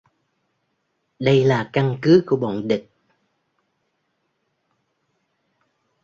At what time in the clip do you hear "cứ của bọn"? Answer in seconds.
2.01-2.67